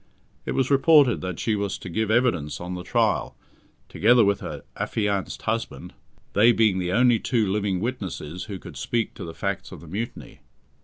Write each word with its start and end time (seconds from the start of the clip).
It 0.47 0.53
was 0.53 0.71
reported 0.71 1.21
that 1.21 1.37
she 1.39 1.55
was 1.55 1.77
to 1.77 1.87
give 1.87 2.09
evidence 2.09 2.59
on 2.59 2.73
the 2.73 2.81
trial, 2.83 3.37
together 3.87 4.25
with 4.25 4.39
her 4.39 4.63
affianced 4.75 5.43
husband, 5.43 5.93
they 6.33 6.51
being 6.51 6.79
the 6.79 6.91
only 6.91 7.19
two 7.19 7.45
living 7.45 7.79
witnesses 7.79 8.45
who 8.45 8.57
could 8.57 8.77
speak 8.77 9.13
to 9.13 9.23
the 9.23 9.35
facts 9.35 9.71
of 9.71 9.79
the 9.79 9.87
mutiny. 9.87 10.39